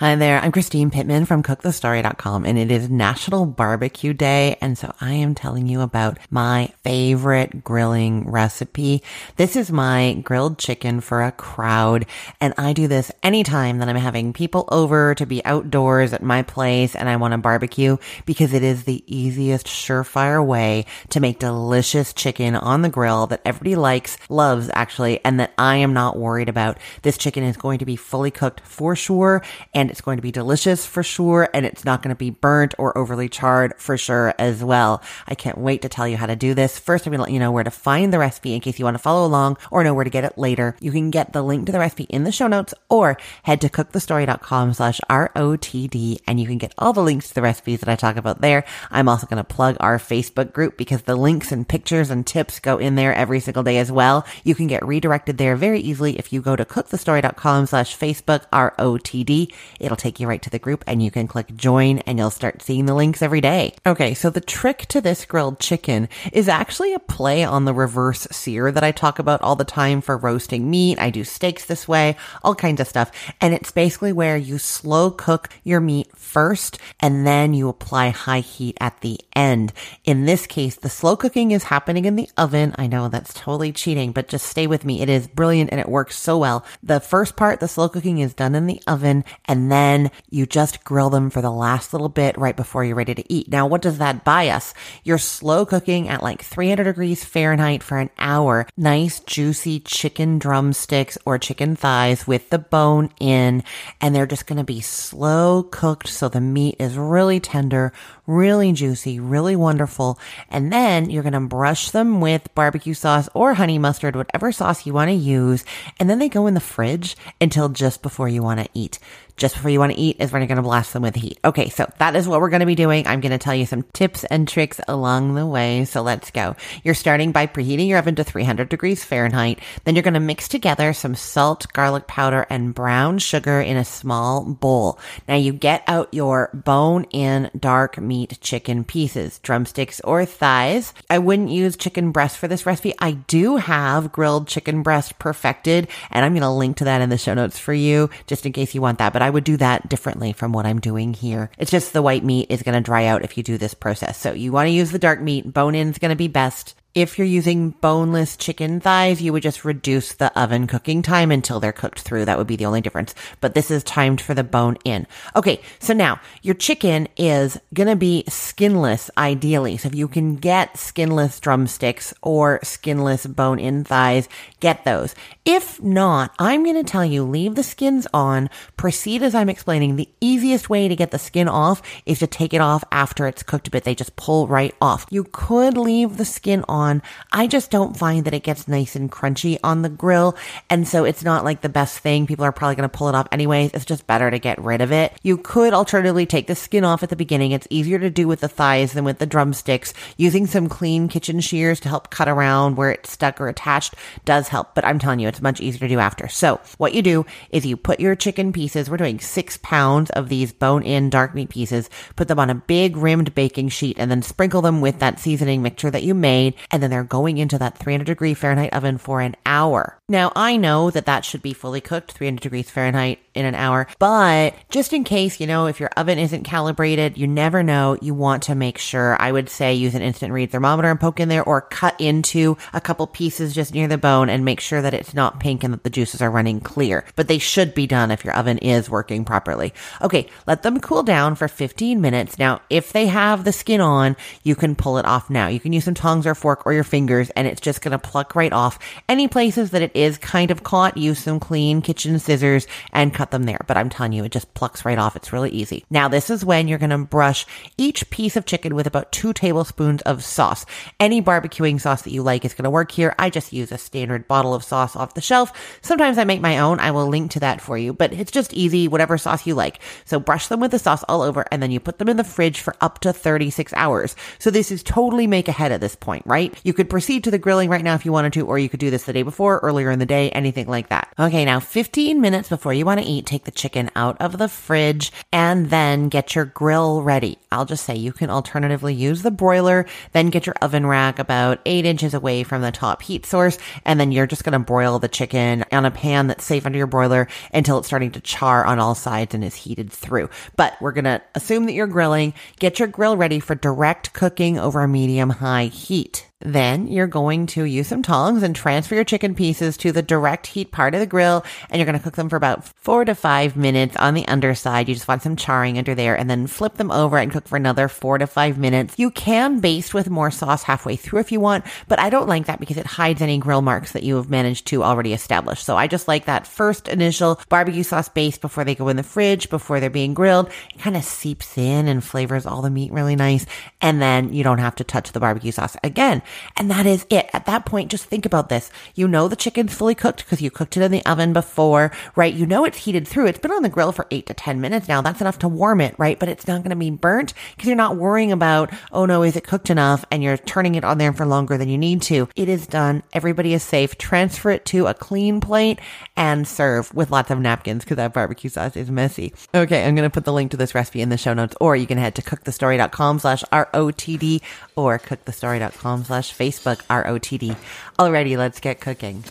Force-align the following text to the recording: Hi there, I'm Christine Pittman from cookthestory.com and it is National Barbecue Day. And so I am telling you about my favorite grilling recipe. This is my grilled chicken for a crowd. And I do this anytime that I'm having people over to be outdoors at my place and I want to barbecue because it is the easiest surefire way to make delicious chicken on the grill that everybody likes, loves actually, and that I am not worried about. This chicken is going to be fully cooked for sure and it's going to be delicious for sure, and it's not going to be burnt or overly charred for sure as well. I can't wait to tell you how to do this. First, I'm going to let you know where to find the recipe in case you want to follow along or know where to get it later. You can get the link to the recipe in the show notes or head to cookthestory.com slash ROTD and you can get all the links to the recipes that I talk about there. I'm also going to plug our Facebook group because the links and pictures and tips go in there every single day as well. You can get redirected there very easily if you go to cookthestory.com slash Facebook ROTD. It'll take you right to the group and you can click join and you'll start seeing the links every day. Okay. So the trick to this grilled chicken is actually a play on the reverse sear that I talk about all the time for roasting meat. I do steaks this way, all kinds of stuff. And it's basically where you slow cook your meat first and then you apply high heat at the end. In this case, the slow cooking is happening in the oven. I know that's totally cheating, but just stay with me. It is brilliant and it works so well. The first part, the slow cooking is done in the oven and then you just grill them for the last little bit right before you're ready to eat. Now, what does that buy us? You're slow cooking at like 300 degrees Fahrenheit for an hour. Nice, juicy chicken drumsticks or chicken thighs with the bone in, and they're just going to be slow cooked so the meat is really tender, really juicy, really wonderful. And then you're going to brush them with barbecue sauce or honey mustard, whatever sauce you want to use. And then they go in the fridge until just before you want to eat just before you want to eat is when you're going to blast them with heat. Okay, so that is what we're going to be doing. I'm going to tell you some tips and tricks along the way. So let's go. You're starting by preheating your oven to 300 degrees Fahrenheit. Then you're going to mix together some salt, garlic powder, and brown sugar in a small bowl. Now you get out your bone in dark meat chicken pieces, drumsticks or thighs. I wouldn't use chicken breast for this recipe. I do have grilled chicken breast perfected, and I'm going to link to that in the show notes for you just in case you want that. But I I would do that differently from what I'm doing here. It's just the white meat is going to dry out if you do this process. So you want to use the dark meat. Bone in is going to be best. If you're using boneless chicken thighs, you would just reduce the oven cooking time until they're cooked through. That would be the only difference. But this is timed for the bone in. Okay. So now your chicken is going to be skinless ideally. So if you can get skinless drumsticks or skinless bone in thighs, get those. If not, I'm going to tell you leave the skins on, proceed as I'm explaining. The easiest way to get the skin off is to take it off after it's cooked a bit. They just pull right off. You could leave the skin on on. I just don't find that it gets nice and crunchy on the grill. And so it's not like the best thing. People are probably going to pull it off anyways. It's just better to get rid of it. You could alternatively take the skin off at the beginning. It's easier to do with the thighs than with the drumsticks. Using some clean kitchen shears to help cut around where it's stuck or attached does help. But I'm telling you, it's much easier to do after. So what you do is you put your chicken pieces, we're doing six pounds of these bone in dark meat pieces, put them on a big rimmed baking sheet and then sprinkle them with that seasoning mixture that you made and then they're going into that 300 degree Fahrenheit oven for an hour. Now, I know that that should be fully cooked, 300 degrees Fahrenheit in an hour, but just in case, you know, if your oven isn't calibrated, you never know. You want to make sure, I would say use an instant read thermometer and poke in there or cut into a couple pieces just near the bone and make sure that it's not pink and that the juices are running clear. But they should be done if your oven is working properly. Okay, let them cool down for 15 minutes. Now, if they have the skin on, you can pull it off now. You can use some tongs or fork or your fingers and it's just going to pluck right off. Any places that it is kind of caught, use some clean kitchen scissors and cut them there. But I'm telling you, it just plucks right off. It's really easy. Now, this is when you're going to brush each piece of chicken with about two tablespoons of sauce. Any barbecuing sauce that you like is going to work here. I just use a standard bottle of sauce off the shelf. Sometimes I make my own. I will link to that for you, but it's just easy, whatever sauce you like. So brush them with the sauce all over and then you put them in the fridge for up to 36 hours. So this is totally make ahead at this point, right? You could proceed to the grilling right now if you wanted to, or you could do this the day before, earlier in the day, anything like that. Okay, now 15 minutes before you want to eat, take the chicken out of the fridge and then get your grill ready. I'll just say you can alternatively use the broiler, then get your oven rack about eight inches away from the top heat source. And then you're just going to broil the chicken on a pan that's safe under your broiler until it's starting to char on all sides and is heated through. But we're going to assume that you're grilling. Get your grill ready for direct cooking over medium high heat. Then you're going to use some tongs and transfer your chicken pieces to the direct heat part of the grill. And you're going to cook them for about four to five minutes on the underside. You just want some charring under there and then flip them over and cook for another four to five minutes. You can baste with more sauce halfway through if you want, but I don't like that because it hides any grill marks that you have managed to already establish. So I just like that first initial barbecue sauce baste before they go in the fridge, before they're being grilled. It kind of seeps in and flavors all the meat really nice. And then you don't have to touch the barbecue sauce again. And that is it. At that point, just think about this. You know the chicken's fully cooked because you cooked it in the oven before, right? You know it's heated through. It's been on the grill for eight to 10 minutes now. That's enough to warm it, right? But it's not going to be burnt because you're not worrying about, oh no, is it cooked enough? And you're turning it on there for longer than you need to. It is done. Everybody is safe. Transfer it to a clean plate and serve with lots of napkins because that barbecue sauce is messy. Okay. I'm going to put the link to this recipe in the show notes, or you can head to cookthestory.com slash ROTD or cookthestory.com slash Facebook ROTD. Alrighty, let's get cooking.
Hi 0.00 0.14
there, 0.14 0.40
I'm 0.40 0.50
Christine 0.50 0.90
Pittman 0.90 1.26
from 1.26 1.42
cookthestory.com 1.42 2.46
and 2.46 2.58
it 2.58 2.70
is 2.70 2.88
National 2.88 3.44
Barbecue 3.44 4.14
Day. 4.14 4.56
And 4.62 4.78
so 4.78 4.94
I 4.98 5.12
am 5.12 5.34
telling 5.34 5.66
you 5.66 5.82
about 5.82 6.18
my 6.30 6.72
favorite 6.82 7.62
grilling 7.62 8.26
recipe. 8.30 9.02
This 9.36 9.56
is 9.56 9.70
my 9.70 10.14
grilled 10.24 10.56
chicken 10.56 11.02
for 11.02 11.22
a 11.22 11.32
crowd. 11.32 12.06
And 12.40 12.54
I 12.56 12.72
do 12.72 12.88
this 12.88 13.12
anytime 13.22 13.76
that 13.76 13.90
I'm 13.90 13.96
having 13.96 14.32
people 14.32 14.66
over 14.72 15.14
to 15.16 15.26
be 15.26 15.44
outdoors 15.44 16.14
at 16.14 16.22
my 16.22 16.40
place 16.44 16.96
and 16.96 17.06
I 17.06 17.16
want 17.16 17.32
to 17.32 17.38
barbecue 17.38 17.98
because 18.24 18.54
it 18.54 18.62
is 18.62 18.84
the 18.84 19.04
easiest 19.06 19.66
surefire 19.66 20.42
way 20.42 20.86
to 21.10 21.20
make 21.20 21.40
delicious 21.40 22.14
chicken 22.14 22.56
on 22.56 22.80
the 22.80 22.88
grill 22.88 23.26
that 23.26 23.42
everybody 23.44 23.76
likes, 23.76 24.16
loves 24.30 24.70
actually, 24.72 25.22
and 25.26 25.38
that 25.40 25.52
I 25.58 25.76
am 25.76 25.92
not 25.92 26.16
worried 26.16 26.48
about. 26.48 26.78
This 27.02 27.18
chicken 27.18 27.44
is 27.44 27.58
going 27.58 27.80
to 27.80 27.84
be 27.84 27.96
fully 27.96 28.30
cooked 28.30 28.60
for 28.60 28.96
sure 28.96 29.42
and 29.74 29.89
it's 29.90 30.00
going 30.00 30.16
to 30.16 30.22
be 30.22 30.32
delicious 30.32 30.86
for 30.86 31.02
sure, 31.02 31.48
and 31.52 31.66
it's 31.66 31.84
not 31.84 32.02
going 32.02 32.14
to 32.14 32.18
be 32.18 32.30
burnt 32.30 32.74
or 32.78 32.96
overly 32.96 33.28
charred 33.28 33.74
for 33.78 33.96
sure 33.96 34.34
as 34.38 34.62
well. 34.62 35.02
I 35.26 35.34
can't 35.34 35.58
wait 35.58 35.82
to 35.82 35.88
tell 35.88 36.08
you 36.08 36.16
how 36.16 36.26
to 36.26 36.36
do 36.36 36.54
this. 36.54 36.78
First, 36.78 37.06
I'm 37.06 37.10
going 37.10 37.18
to 37.18 37.24
let 37.24 37.32
you 37.32 37.38
know 37.38 37.52
where 37.52 37.64
to 37.64 37.70
find 37.70 38.12
the 38.12 38.18
recipe 38.18 38.54
in 38.54 38.60
case 38.60 38.78
you 38.78 38.84
want 38.84 38.94
to 38.94 39.02
follow 39.02 39.26
along 39.26 39.58
or 39.70 39.84
know 39.84 39.94
where 39.94 40.04
to 40.04 40.10
get 40.10 40.24
it 40.24 40.38
later. 40.38 40.76
You 40.80 40.92
can 40.92 41.10
get 41.10 41.32
the 41.32 41.42
link 41.42 41.66
to 41.66 41.72
the 41.72 41.78
recipe 41.78 42.04
in 42.04 42.24
the 42.24 42.32
show 42.32 42.46
notes 42.46 42.74
or 42.88 43.16
head 43.42 43.60
to 43.62 43.68
cookthestory.com 43.68 44.74
slash 44.74 45.00
ROTD 45.10 46.20
and 46.26 46.40
you 46.40 46.46
can 46.46 46.58
get 46.58 46.74
all 46.78 46.92
the 46.92 47.02
links 47.02 47.28
to 47.28 47.34
the 47.34 47.42
recipes 47.42 47.80
that 47.80 47.88
I 47.88 47.96
talk 47.96 48.16
about 48.16 48.40
there. 48.40 48.64
I'm 48.90 49.08
also 49.08 49.26
going 49.26 49.38
to 49.38 49.44
plug 49.44 49.76
our 49.80 49.98
Facebook 49.98 50.52
group 50.52 50.76
because 50.76 51.02
the 51.02 51.16
links 51.16 51.52
and 51.52 51.68
pictures 51.68 52.10
and 52.10 52.26
tips 52.26 52.60
go 52.60 52.78
in 52.78 52.94
there 52.94 53.14
every 53.14 53.40
single 53.40 53.62
day 53.62 53.78
as 53.78 53.90
well. 53.90 54.26
You 54.44 54.54
can 54.54 54.66
get 54.66 54.86
redirected 54.86 55.38
there 55.38 55.56
very 55.56 55.80
easily 55.80 56.18
if 56.18 56.32
you 56.32 56.40
go 56.40 56.56
to 56.56 56.64
cookthestory.com 56.64 57.66
slash 57.66 57.96
Facebook 57.96 58.48
ROTD. 58.50 59.52
It'll 59.80 59.96
take 59.96 60.20
you 60.20 60.28
right 60.28 60.42
to 60.42 60.50
the 60.50 60.58
group 60.58 60.84
and 60.86 61.02
you 61.02 61.10
can 61.10 61.26
click 61.26 61.54
join 61.56 61.98
and 62.00 62.18
you'll 62.18 62.30
start 62.30 62.62
seeing 62.62 62.86
the 62.86 62.94
links 62.94 63.22
every 63.22 63.40
day. 63.40 63.74
Okay. 63.86 64.14
So 64.14 64.30
the 64.30 64.40
trick 64.40 64.86
to 64.86 65.00
this 65.00 65.24
grilled 65.24 65.58
chicken 65.58 66.08
is 66.32 66.48
actually 66.48 66.94
a 66.94 66.98
play 66.98 67.44
on 67.44 67.64
the 67.64 67.74
reverse 67.74 68.26
sear 68.30 68.70
that 68.70 68.84
I 68.84 68.92
talk 68.92 69.18
about 69.18 69.42
all 69.42 69.56
the 69.56 69.64
time 69.64 70.00
for 70.00 70.16
roasting 70.16 70.70
meat. 70.70 70.98
I 70.98 71.10
do 71.10 71.24
steaks 71.24 71.64
this 71.64 71.88
way, 71.88 72.16
all 72.42 72.54
kinds 72.54 72.80
of 72.80 72.88
stuff. 72.88 73.10
And 73.40 73.54
it's 73.54 73.72
basically 73.72 74.12
where 74.12 74.36
you 74.36 74.58
slow 74.58 75.10
cook 75.10 75.48
your 75.64 75.80
meat 75.80 76.16
first 76.16 76.78
and 77.00 77.26
then 77.26 77.54
you 77.54 77.68
apply 77.68 78.10
high 78.10 78.40
heat 78.40 78.76
at 78.80 79.00
the 79.00 79.18
end. 79.34 79.72
In 80.04 80.26
this 80.26 80.46
case, 80.46 80.76
the 80.76 80.88
slow 80.88 81.16
cooking 81.16 81.50
is 81.50 81.64
happening 81.64 82.04
in 82.04 82.16
the 82.16 82.28
oven. 82.36 82.74
I 82.76 82.86
know 82.86 83.08
that's 83.08 83.32
totally 83.32 83.72
cheating, 83.72 84.12
but 84.12 84.28
just 84.28 84.46
stay 84.46 84.66
with 84.66 84.84
me. 84.84 85.00
It 85.00 85.08
is 85.08 85.26
brilliant 85.26 85.70
and 85.70 85.80
it 85.80 85.88
works 85.88 86.18
so 86.18 86.38
well. 86.38 86.64
The 86.82 87.00
first 87.00 87.36
part, 87.36 87.60
the 87.60 87.68
slow 87.68 87.88
cooking 87.88 88.18
is 88.18 88.34
done 88.34 88.54
in 88.54 88.66
the 88.66 88.82
oven 88.86 89.24
and 89.46 89.69
then 89.70 90.10
you 90.28 90.46
just 90.46 90.84
grill 90.84 91.10
them 91.10 91.30
for 91.30 91.42
the 91.42 91.50
last 91.50 91.92
little 91.92 92.08
bit 92.08 92.36
right 92.38 92.56
before 92.56 92.84
you're 92.84 92.96
ready 92.96 93.14
to 93.14 93.32
eat. 93.32 93.48
Now, 93.48 93.66
what 93.66 93.82
does 93.82 93.98
that 93.98 94.24
buy 94.24 94.48
us? 94.48 94.74
You're 95.04 95.18
slow 95.18 95.66
cooking 95.66 96.08
at 96.08 96.22
like 96.22 96.42
300 96.42 96.84
degrees 96.84 97.24
Fahrenheit 97.24 97.82
for 97.82 97.98
an 97.98 98.10
hour. 98.18 98.66
Nice, 98.76 99.20
juicy 99.20 99.80
chicken 99.80 100.38
drumsticks 100.38 101.18
or 101.24 101.38
chicken 101.38 101.76
thighs 101.76 102.26
with 102.26 102.50
the 102.50 102.58
bone 102.58 103.10
in, 103.20 103.62
and 104.00 104.14
they're 104.14 104.26
just 104.26 104.46
going 104.46 104.58
to 104.58 104.64
be 104.64 104.80
slow 104.80 105.62
cooked 105.70 106.08
so 106.08 106.28
the 106.28 106.40
meat 106.40 106.76
is 106.78 106.96
really 106.96 107.40
tender, 107.40 107.92
really 108.26 108.72
juicy, 108.72 109.20
really 109.20 109.56
wonderful. 109.56 110.18
And 110.48 110.72
then 110.72 111.10
you're 111.10 111.22
going 111.22 111.32
to 111.32 111.40
brush 111.40 111.90
them 111.90 112.20
with 112.20 112.54
barbecue 112.54 112.94
sauce 112.94 113.28
or 113.34 113.54
honey 113.54 113.78
mustard, 113.78 114.16
whatever 114.16 114.52
sauce 114.52 114.86
you 114.86 114.92
want 114.92 115.10
to 115.10 115.14
use. 115.14 115.64
And 115.98 116.08
then 116.08 116.18
they 116.18 116.28
go 116.28 116.46
in 116.46 116.54
the 116.54 116.60
fridge 116.60 117.16
until 117.40 117.68
just 117.68 118.02
before 118.02 118.28
you 118.28 118.42
want 118.42 118.60
to 118.60 118.68
eat 118.74 118.98
just 119.40 119.54
before 119.54 119.70
you 119.70 119.80
want 119.80 119.92
to 119.92 119.98
eat 119.98 120.16
is 120.20 120.30
when 120.30 120.42
you're 120.42 120.48
going 120.48 120.56
to 120.56 120.62
blast 120.62 120.92
them 120.92 121.02
with 121.02 121.16
heat. 121.16 121.40
Okay, 121.44 121.70
so 121.70 121.90
that 121.98 122.14
is 122.14 122.28
what 122.28 122.40
we're 122.40 122.50
going 122.50 122.60
to 122.60 122.66
be 122.66 122.74
doing. 122.74 123.06
I'm 123.06 123.20
going 123.20 123.32
to 123.32 123.38
tell 123.38 123.54
you 123.54 123.64
some 123.64 123.82
tips 123.94 124.22
and 124.24 124.46
tricks 124.46 124.80
along 124.86 125.34
the 125.34 125.46
way. 125.46 125.86
So 125.86 126.02
let's 126.02 126.30
go. 126.30 126.56
You're 126.84 126.94
starting 126.94 127.32
by 127.32 127.46
preheating 127.46 127.88
your 127.88 127.98
oven 127.98 128.14
to 128.16 128.24
300 128.24 128.68
degrees 128.68 129.02
Fahrenheit. 129.02 129.58
Then 129.84 129.96
you're 129.96 130.02
going 130.02 130.14
to 130.14 130.20
mix 130.20 130.46
together 130.46 130.92
some 130.92 131.14
salt, 131.14 131.66
garlic 131.72 132.06
powder, 132.06 132.46
and 132.50 132.74
brown 132.74 133.18
sugar 133.18 133.60
in 133.62 133.78
a 133.78 133.84
small 133.84 134.44
bowl. 134.44 134.98
Now 135.26 135.36
you 135.36 135.54
get 135.54 135.84
out 135.86 136.12
your 136.12 136.50
bone 136.52 137.04
in 137.10 137.50
dark 137.58 137.98
meat 137.98 138.38
chicken 138.42 138.84
pieces, 138.84 139.38
drumsticks 139.38 140.00
or 140.04 140.26
thighs. 140.26 140.92
I 141.08 141.18
wouldn't 141.18 141.48
use 141.48 141.76
chicken 141.76 142.12
breast 142.12 142.36
for 142.36 142.46
this 142.46 142.66
recipe. 142.66 142.92
I 142.98 143.12
do 143.12 143.56
have 143.56 144.12
grilled 144.12 144.48
chicken 144.48 144.82
breast 144.82 145.18
perfected, 145.18 145.88
and 146.10 146.26
I'm 146.26 146.32
going 146.32 146.42
to 146.42 146.50
link 146.50 146.76
to 146.76 146.84
that 146.84 147.00
in 147.00 147.08
the 147.08 147.16
show 147.16 147.32
notes 147.32 147.58
for 147.58 147.72
you 147.72 148.10
just 148.26 148.44
in 148.44 148.52
case 148.52 148.74
you 148.74 148.82
want 148.82 148.98
that. 148.98 149.14
But 149.14 149.22
I 149.22 149.29
I 149.30 149.32
would 149.32 149.44
do 149.44 149.58
that 149.58 149.88
differently 149.88 150.32
from 150.32 150.52
what 150.52 150.66
I'm 150.66 150.80
doing 150.80 151.14
here. 151.14 151.52
It's 151.56 151.70
just 151.70 151.92
the 151.92 152.02
white 152.02 152.24
meat 152.24 152.50
is 152.50 152.64
going 152.64 152.74
to 152.74 152.80
dry 152.80 153.04
out 153.04 153.22
if 153.22 153.36
you 153.36 153.44
do 153.44 153.58
this 153.58 153.74
process. 153.74 154.18
So 154.18 154.32
you 154.32 154.50
want 154.50 154.66
to 154.66 154.72
use 154.72 154.90
the 154.90 154.98
dark 154.98 155.20
meat. 155.20 155.52
Bone 155.52 155.76
in 155.76 155.90
is 155.90 155.98
going 155.98 156.08
to 156.08 156.16
be 156.16 156.26
best. 156.26 156.74
If 156.92 157.18
you're 157.18 157.26
using 157.26 157.70
boneless 157.70 158.36
chicken 158.36 158.80
thighs, 158.80 159.22
you 159.22 159.32
would 159.32 159.44
just 159.44 159.64
reduce 159.64 160.14
the 160.14 160.36
oven 160.36 160.66
cooking 160.66 161.02
time 161.02 161.30
until 161.30 161.60
they're 161.60 161.70
cooked 161.70 162.00
through. 162.00 162.24
That 162.24 162.36
would 162.36 162.48
be 162.48 162.56
the 162.56 162.66
only 162.66 162.80
difference. 162.80 163.14
But 163.40 163.54
this 163.54 163.70
is 163.70 163.84
timed 163.84 164.20
for 164.20 164.34
the 164.34 164.42
bone 164.42 164.76
in. 164.84 165.06
Okay. 165.36 165.60
So 165.78 165.94
now 165.94 166.20
your 166.42 166.56
chicken 166.56 167.06
is 167.16 167.60
going 167.72 167.88
to 167.88 167.94
be 167.94 168.24
skinless 168.28 169.08
ideally. 169.16 169.76
So 169.76 169.86
if 169.86 169.94
you 169.94 170.08
can 170.08 170.34
get 170.34 170.76
skinless 170.76 171.38
drumsticks 171.38 172.12
or 172.22 172.58
skinless 172.64 173.24
bone 173.24 173.60
in 173.60 173.84
thighs, 173.84 174.28
get 174.58 174.84
those. 174.84 175.14
If 175.44 175.80
not, 175.80 176.34
I'm 176.40 176.64
going 176.64 176.74
to 176.74 176.82
tell 176.82 177.04
you 177.04 177.22
leave 177.22 177.54
the 177.54 177.62
skins 177.62 178.08
on, 178.12 178.50
proceed 178.76 179.22
as 179.22 179.36
I'm 179.36 179.48
explaining. 179.48 179.94
The 179.94 180.08
easiest 180.20 180.68
way 180.68 180.88
to 180.88 180.96
get 180.96 181.12
the 181.12 181.20
skin 181.20 181.46
off 181.46 181.82
is 182.04 182.18
to 182.18 182.26
take 182.26 182.52
it 182.52 182.60
off 182.60 182.82
after 182.90 183.28
it's 183.28 183.44
cooked 183.44 183.68
a 183.68 183.70
bit. 183.70 183.84
They 183.84 183.94
just 183.94 184.16
pull 184.16 184.48
right 184.48 184.74
off. 184.82 185.06
You 185.08 185.22
could 185.22 185.76
leave 185.76 186.16
the 186.16 186.24
skin 186.24 186.64
on 186.68 186.79
on. 186.80 187.02
I 187.30 187.46
just 187.46 187.70
don't 187.70 187.96
find 187.96 188.24
that 188.24 188.34
it 188.34 188.42
gets 188.42 188.66
nice 188.66 188.96
and 188.96 189.12
crunchy 189.12 189.58
on 189.62 189.82
the 189.82 189.88
grill. 189.88 190.36
And 190.68 190.88
so 190.88 191.04
it's 191.04 191.22
not 191.22 191.44
like 191.44 191.60
the 191.60 191.68
best 191.68 191.98
thing. 191.98 192.26
People 192.26 192.44
are 192.44 192.52
probably 192.52 192.76
going 192.76 192.88
to 192.88 192.96
pull 192.96 193.08
it 193.08 193.14
off 193.14 193.28
anyways. 193.30 193.70
It's 193.72 193.84
just 193.84 194.06
better 194.06 194.30
to 194.30 194.38
get 194.38 194.60
rid 194.60 194.80
of 194.80 194.90
it. 194.90 195.12
You 195.22 195.36
could 195.36 195.72
alternatively 195.72 196.26
take 196.26 196.46
the 196.46 196.54
skin 196.54 196.84
off 196.84 197.02
at 197.02 197.10
the 197.10 197.16
beginning. 197.16 197.52
It's 197.52 197.68
easier 197.70 197.98
to 197.98 198.10
do 198.10 198.26
with 198.26 198.40
the 198.40 198.48
thighs 198.48 198.92
than 198.92 199.04
with 199.04 199.18
the 199.18 199.26
drumsticks. 199.26 199.94
Using 200.16 200.46
some 200.46 200.68
clean 200.68 201.08
kitchen 201.08 201.40
shears 201.40 201.80
to 201.80 201.88
help 201.88 202.10
cut 202.10 202.28
around 202.28 202.76
where 202.76 202.90
it's 202.90 203.12
stuck 203.12 203.40
or 203.40 203.48
attached 203.48 203.94
does 204.24 204.48
help. 204.48 204.74
But 204.74 204.84
I'm 204.84 204.98
telling 204.98 205.20
you, 205.20 205.28
it's 205.28 205.42
much 205.42 205.60
easier 205.60 205.80
to 205.80 205.88
do 205.88 205.98
after. 205.98 206.28
So 206.28 206.60
what 206.78 206.94
you 206.94 207.02
do 207.02 207.26
is 207.50 207.66
you 207.66 207.76
put 207.76 208.00
your 208.00 208.16
chicken 208.16 208.52
pieces, 208.52 208.88
we're 208.88 208.96
doing 208.96 209.20
six 209.20 209.58
pounds 209.58 210.10
of 210.10 210.28
these 210.28 210.52
bone 210.52 210.82
in 210.82 211.10
dark 211.10 211.34
meat 211.34 211.50
pieces, 211.50 211.90
put 212.16 212.28
them 212.28 212.38
on 212.38 212.50
a 212.50 212.54
big 212.54 212.96
rimmed 212.96 213.34
baking 213.34 213.68
sheet 213.68 213.98
and 213.98 214.10
then 214.10 214.22
sprinkle 214.22 214.62
them 214.62 214.80
with 214.80 214.98
that 215.00 215.20
seasoning 215.20 215.62
mixture 215.62 215.90
that 215.90 216.02
you 216.02 216.14
made 216.14 216.54
and 216.70 216.82
then 216.82 216.90
they're 216.90 217.04
going 217.04 217.38
into 217.38 217.58
that 217.58 217.78
300 217.78 218.04
degree 218.04 218.34
Fahrenheit 218.34 218.72
oven 218.72 218.98
for 218.98 219.20
an 219.20 219.36
hour. 219.44 219.98
Now, 220.08 220.32
I 220.34 220.56
know 220.56 220.90
that 220.90 221.06
that 221.06 221.24
should 221.24 221.42
be 221.42 221.52
fully 221.52 221.80
cooked, 221.80 222.12
300 222.12 222.40
degrees 222.40 222.70
Fahrenheit 222.70 223.20
in 223.34 223.46
an 223.46 223.54
hour, 223.54 223.86
but 223.98 224.54
just 224.70 224.92
in 224.92 225.04
case, 225.04 225.40
you 225.40 225.46
know, 225.46 225.66
if 225.66 225.78
your 225.78 225.90
oven 225.96 226.18
isn't 226.18 226.44
calibrated, 226.44 227.16
you 227.16 227.26
never 227.26 227.62
know. 227.62 227.96
You 228.00 228.14
want 228.14 228.44
to 228.44 228.54
make 228.54 228.78
sure, 228.78 229.16
I 229.20 229.30
would 229.30 229.48
say 229.48 229.74
use 229.74 229.94
an 229.94 230.02
instant 230.02 230.32
read 230.32 230.50
thermometer 230.50 230.90
and 230.90 230.98
poke 230.98 231.20
in 231.20 231.28
there 231.28 231.44
or 231.44 231.60
cut 231.60 232.00
into 232.00 232.56
a 232.72 232.80
couple 232.80 233.06
pieces 233.06 233.54
just 233.54 233.74
near 233.74 233.88
the 233.88 233.98
bone 233.98 234.28
and 234.28 234.44
make 234.44 234.60
sure 234.60 234.82
that 234.82 234.94
it's 234.94 235.14
not 235.14 235.40
pink 235.40 235.62
and 235.62 235.72
that 235.72 235.84
the 235.84 235.90
juices 235.90 236.20
are 236.20 236.30
running 236.30 236.60
clear. 236.60 237.04
But 237.14 237.28
they 237.28 237.38
should 237.38 237.74
be 237.74 237.86
done 237.86 238.10
if 238.10 238.24
your 238.24 238.34
oven 238.34 238.58
is 238.58 238.90
working 238.90 239.24
properly. 239.24 239.72
Okay, 240.02 240.28
let 240.46 240.62
them 240.62 240.80
cool 240.80 241.02
down 241.02 241.34
for 241.36 241.46
15 241.48 242.00
minutes. 242.00 242.38
Now, 242.38 242.60
if 242.68 242.92
they 242.92 243.06
have 243.06 243.44
the 243.44 243.52
skin 243.52 243.80
on, 243.80 244.16
you 244.42 244.56
can 244.56 244.74
pull 244.74 244.98
it 244.98 245.06
off 245.06 245.30
now. 245.30 245.46
You 245.46 245.60
can 245.60 245.72
use 245.72 245.84
some 245.84 245.94
tongs 245.94 246.26
or 246.26 246.34
fork 246.34 246.66
or 246.66 246.72
your 246.72 246.84
fingers 246.84 247.30
and 247.30 247.46
it's 247.46 247.60
just 247.60 247.82
going 247.82 247.92
to 247.92 247.98
pluck 247.98 248.34
right 248.34 248.52
off. 248.52 248.78
Any 249.08 249.28
places 249.28 249.70
that 249.70 249.82
it 249.82 249.92
is 249.94 250.18
kind 250.18 250.50
of 250.50 250.62
caught, 250.62 250.96
use 250.96 251.20
some 251.20 251.38
clean 251.38 251.80
kitchen 251.82 252.18
scissors 252.18 252.66
and 252.92 253.14
cut 253.20 253.32
them 253.32 253.44
there. 253.44 253.60
But 253.66 253.76
I'm 253.76 253.90
telling 253.90 254.12
you, 254.12 254.24
it 254.24 254.32
just 254.32 254.54
plucks 254.54 254.86
right 254.86 254.98
off. 254.98 255.14
It's 255.14 255.30
really 255.30 255.50
easy. 255.50 255.84
Now, 255.90 256.08
this 256.08 256.30
is 256.30 256.42
when 256.42 256.68
you're 256.68 256.78
going 256.78 256.88
to 256.88 256.96
brush 256.96 257.44
each 257.76 258.08
piece 258.08 258.34
of 258.34 258.46
chicken 258.46 258.74
with 258.74 258.86
about 258.86 259.12
two 259.12 259.34
tablespoons 259.34 260.00
of 260.02 260.24
sauce. 260.24 260.64
Any 260.98 261.20
barbecuing 261.20 261.78
sauce 261.78 262.00
that 262.02 262.14
you 262.14 262.22
like 262.22 262.46
is 262.46 262.54
going 262.54 262.64
to 262.64 262.70
work 262.70 262.90
here. 262.90 263.14
I 263.18 263.28
just 263.28 263.52
use 263.52 263.72
a 263.72 263.76
standard 263.76 264.26
bottle 264.26 264.54
of 264.54 264.64
sauce 264.64 264.96
off 264.96 265.12
the 265.12 265.20
shelf. 265.20 265.52
Sometimes 265.82 266.16
I 266.16 266.24
make 266.24 266.40
my 266.40 266.60
own. 266.60 266.80
I 266.80 266.92
will 266.92 267.08
link 267.08 267.32
to 267.32 267.40
that 267.40 267.60
for 267.60 267.76
you, 267.76 267.92
but 267.92 268.10
it's 268.14 268.32
just 268.32 268.54
easy, 268.54 268.88
whatever 268.88 269.18
sauce 269.18 269.46
you 269.46 269.54
like. 269.54 269.80
So 270.06 270.18
brush 270.18 270.46
them 270.46 270.60
with 270.60 270.70
the 270.70 270.78
sauce 270.78 271.04
all 271.06 271.20
over 271.20 271.44
and 271.52 271.62
then 271.62 271.70
you 271.70 271.78
put 271.78 271.98
them 271.98 272.08
in 272.08 272.16
the 272.16 272.24
fridge 272.24 272.60
for 272.60 272.74
up 272.80 273.00
to 273.00 273.12
36 273.12 273.74
hours. 273.76 274.16
So 274.38 274.50
this 274.50 274.72
is 274.72 274.82
totally 274.82 275.26
make 275.26 275.48
ahead 275.48 275.72
at 275.72 275.82
this 275.82 275.94
point, 275.94 276.22
right? 276.24 276.58
You 276.64 276.72
could 276.72 276.88
proceed 276.88 277.24
to 277.24 277.30
the 277.30 277.38
grilling 277.38 277.68
right 277.68 277.84
now 277.84 277.96
if 277.96 278.06
you 278.06 278.12
wanted 278.12 278.32
to, 278.32 278.46
or 278.46 278.58
you 278.58 278.70
could 278.70 278.80
do 278.80 278.88
this 278.88 279.04
the 279.04 279.12
day 279.12 279.24
before, 279.24 279.58
earlier 279.58 279.90
in 279.90 279.98
the 279.98 280.06
day, 280.06 280.30
anything 280.30 280.68
like 280.68 280.88
that. 280.88 281.12
Okay, 281.18 281.44
now 281.44 281.60
15 281.60 282.18
minutes 282.18 282.48
before 282.48 282.72
you 282.72 282.86
want 282.86 283.00
to 283.00 283.09
eat, 283.10 283.26
take 283.26 283.44
the 283.44 283.50
chicken 283.50 283.90
out 283.96 284.16
of 284.20 284.38
the 284.38 284.48
fridge 284.48 285.12
and 285.32 285.70
then 285.70 286.08
get 286.08 286.34
your 286.34 286.44
grill 286.44 287.02
ready. 287.02 287.38
I'll 287.52 287.64
just 287.64 287.84
say 287.84 287.96
you 287.96 288.12
can 288.12 288.30
alternatively 288.30 288.94
use 288.94 289.22
the 289.22 289.30
broiler, 289.30 289.86
then 290.12 290.30
get 290.30 290.46
your 290.46 290.54
oven 290.62 290.86
rack 290.86 291.18
about 291.18 291.60
eight 291.66 291.84
inches 291.84 292.14
away 292.14 292.44
from 292.44 292.62
the 292.62 292.72
top 292.72 293.02
heat 293.02 293.26
source. 293.26 293.58
And 293.84 293.98
then 293.98 294.12
you're 294.12 294.26
just 294.26 294.44
going 294.44 294.52
to 294.52 294.58
broil 294.58 294.98
the 294.98 295.08
chicken 295.08 295.64
on 295.72 295.84
a 295.84 295.90
pan 295.90 296.28
that's 296.28 296.44
safe 296.44 296.64
under 296.64 296.78
your 296.78 296.86
broiler 296.86 297.28
until 297.52 297.78
it's 297.78 297.88
starting 297.88 298.12
to 298.12 298.20
char 298.20 298.64
on 298.64 298.78
all 298.78 298.94
sides 298.94 299.34
and 299.34 299.44
is 299.44 299.54
heated 299.54 299.90
through. 299.90 300.30
But 300.56 300.80
we're 300.80 300.92
going 300.92 301.04
to 301.04 301.20
assume 301.34 301.66
that 301.66 301.72
you're 301.72 301.86
grilling. 301.86 302.34
Get 302.58 302.78
your 302.78 302.88
grill 302.88 303.16
ready 303.16 303.40
for 303.40 303.54
direct 303.54 304.12
cooking 304.12 304.58
over 304.58 304.86
medium 304.86 305.30
high 305.30 305.66
heat. 305.66 306.29
Then 306.40 306.88
you're 306.88 307.06
going 307.06 307.46
to 307.48 307.64
use 307.64 307.88
some 307.88 308.02
tongs 308.02 308.42
and 308.42 308.56
transfer 308.56 308.94
your 308.94 309.04
chicken 309.04 309.34
pieces 309.34 309.76
to 309.78 309.92
the 309.92 310.00
direct 310.00 310.46
heat 310.46 310.72
part 310.72 310.94
of 310.94 311.00
the 311.00 311.06
grill. 311.06 311.44
And 311.68 311.78
you're 311.78 311.86
going 311.86 311.98
to 311.98 312.02
cook 312.02 312.16
them 312.16 312.30
for 312.30 312.36
about 312.36 312.64
four 312.64 313.04
to 313.04 313.14
five 313.14 313.56
minutes 313.56 313.94
on 313.96 314.14
the 314.14 314.26
underside. 314.26 314.88
You 314.88 314.94
just 314.94 315.06
want 315.06 315.22
some 315.22 315.36
charring 315.36 315.76
under 315.76 315.94
there 315.94 316.16
and 316.16 316.30
then 316.30 316.46
flip 316.46 316.74
them 316.74 316.90
over 316.90 317.18
and 317.18 317.30
cook 317.30 317.46
for 317.46 317.56
another 317.56 317.88
four 317.88 318.16
to 318.16 318.26
five 318.26 318.56
minutes. 318.56 318.94
You 318.96 319.10
can 319.10 319.60
baste 319.60 319.92
with 319.92 320.08
more 320.08 320.30
sauce 320.30 320.62
halfway 320.62 320.96
through 320.96 321.20
if 321.20 321.30
you 321.30 321.40
want, 321.40 321.66
but 321.88 322.00
I 322.00 322.08
don't 322.08 322.28
like 322.28 322.46
that 322.46 322.58
because 322.58 322.78
it 322.78 322.86
hides 322.86 323.20
any 323.20 323.36
grill 323.36 323.60
marks 323.60 323.92
that 323.92 324.02
you 324.02 324.16
have 324.16 324.30
managed 324.30 324.66
to 324.68 324.82
already 324.82 325.12
establish. 325.12 325.62
So 325.62 325.76
I 325.76 325.88
just 325.88 326.08
like 326.08 326.24
that 326.24 326.46
first 326.46 326.88
initial 326.88 327.38
barbecue 327.50 327.82
sauce 327.82 328.08
baste 328.08 328.40
before 328.40 328.64
they 328.64 328.74
go 328.74 328.88
in 328.88 328.96
the 328.96 329.02
fridge, 329.02 329.50
before 329.50 329.78
they're 329.78 329.90
being 329.90 330.14
grilled. 330.14 330.50
It 330.74 330.78
kind 330.78 330.96
of 330.96 331.04
seeps 331.04 331.58
in 331.58 331.86
and 331.86 332.02
flavors 332.02 332.46
all 332.46 332.62
the 332.62 332.70
meat 332.70 332.92
really 332.92 333.16
nice. 333.16 333.44
And 333.82 334.00
then 334.00 334.32
you 334.32 334.42
don't 334.42 334.58
have 334.58 334.76
to 334.76 334.84
touch 334.84 335.12
the 335.12 335.20
barbecue 335.20 335.52
sauce 335.52 335.76
again. 335.84 336.22
And 336.56 336.70
that 336.70 336.86
is 336.86 337.06
it. 337.10 337.28
At 337.32 337.46
that 337.46 337.66
point, 337.66 337.90
just 337.90 338.04
think 338.04 338.26
about 338.26 338.48
this. 338.48 338.70
You 338.94 339.08
know 339.08 339.28
the 339.28 339.36
chicken's 339.36 339.74
fully 339.74 339.94
cooked 339.94 340.24
because 340.24 340.40
you 340.40 340.50
cooked 340.50 340.76
it 340.76 340.82
in 340.82 340.92
the 340.92 341.04
oven 341.06 341.32
before, 341.32 341.92
right? 342.16 342.32
You 342.32 342.46
know 342.46 342.64
it's 342.64 342.78
heated 342.78 343.06
through. 343.06 343.26
It's 343.26 343.38
been 343.38 343.52
on 343.52 343.62
the 343.62 343.68
grill 343.68 343.92
for 343.92 344.06
eight 344.10 344.26
to 344.26 344.34
10 344.34 344.60
minutes 344.60 344.88
now. 344.88 345.00
That's 345.00 345.20
enough 345.20 345.38
to 345.40 345.48
warm 345.48 345.80
it, 345.80 345.94
right? 345.98 346.18
But 346.18 346.28
it's 346.28 346.46
not 346.46 346.62
going 346.62 346.70
to 346.70 346.76
be 346.76 346.90
burnt 346.90 347.34
because 347.56 347.66
you're 347.68 347.76
not 347.76 347.96
worrying 347.96 348.32
about, 348.32 348.70
oh 348.92 349.06
no, 349.06 349.22
is 349.22 349.36
it 349.36 349.44
cooked 349.44 349.70
enough? 349.70 350.04
And 350.10 350.22
you're 350.22 350.36
turning 350.36 350.74
it 350.74 350.84
on 350.84 350.98
there 350.98 351.12
for 351.12 351.26
longer 351.26 351.56
than 351.56 351.68
you 351.68 351.78
need 351.78 352.02
to. 352.02 352.28
It 352.36 352.48
is 352.48 352.66
done. 352.66 353.02
Everybody 353.12 353.54
is 353.54 353.62
safe. 353.62 353.98
Transfer 353.98 354.50
it 354.50 354.64
to 354.66 354.86
a 354.86 354.94
clean 354.94 355.40
plate 355.40 355.78
and 356.16 356.46
serve 356.46 356.94
with 356.94 357.10
lots 357.10 357.30
of 357.30 357.38
napkins 357.38 357.84
because 357.84 357.96
that 357.96 358.12
barbecue 358.12 358.50
sauce 358.50 358.76
is 358.76 358.90
messy. 358.90 359.34
Okay. 359.54 359.84
I'm 359.84 359.94
going 359.94 360.08
to 360.08 360.12
put 360.12 360.24
the 360.24 360.32
link 360.32 360.50
to 360.52 360.56
this 360.56 360.74
recipe 360.74 361.00
in 361.00 361.08
the 361.08 361.16
show 361.16 361.34
notes, 361.34 361.56
or 361.60 361.76
you 361.76 361.86
can 361.86 361.98
head 361.98 362.14
to 362.16 362.22
cookthestory.com 362.22 363.18
slash 363.18 363.42
ROTD 363.44 364.42
or 364.76 364.98
cookthestory.com 364.98 366.04
slash 366.22 366.36
Facebook 366.36 366.82
ROTD. 366.88 367.56
Alrighty, 367.98 368.36
let's 368.36 368.60
get 368.60 368.80
cooking. 368.80 369.24